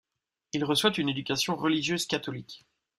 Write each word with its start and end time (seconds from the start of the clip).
Il 0.53 0.63
reçoit 0.65 0.91
une 0.97 1.09
éducation 1.09 1.55
religieuse 1.55 2.07
catholique. 2.07 2.65